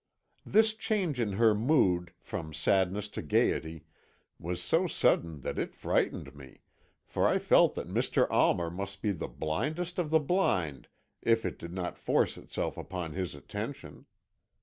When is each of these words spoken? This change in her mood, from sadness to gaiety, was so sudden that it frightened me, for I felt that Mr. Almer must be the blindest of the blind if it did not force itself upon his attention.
This 0.47 0.73
change 0.73 1.19
in 1.19 1.33
her 1.33 1.53
mood, 1.53 2.11
from 2.17 2.55
sadness 2.55 3.07
to 3.09 3.21
gaiety, 3.21 3.85
was 4.39 4.59
so 4.59 4.87
sudden 4.87 5.41
that 5.41 5.59
it 5.59 5.75
frightened 5.75 6.33
me, 6.35 6.61
for 7.05 7.27
I 7.27 7.37
felt 7.37 7.75
that 7.75 7.87
Mr. 7.87 8.25
Almer 8.31 8.71
must 8.71 9.03
be 9.03 9.11
the 9.11 9.27
blindest 9.27 9.99
of 9.99 10.09
the 10.09 10.19
blind 10.19 10.87
if 11.21 11.45
it 11.45 11.59
did 11.59 11.71
not 11.71 11.99
force 11.99 12.35
itself 12.35 12.77
upon 12.77 13.13
his 13.13 13.35
attention. 13.35 14.07